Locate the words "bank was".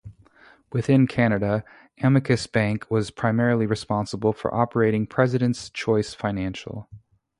2.47-3.11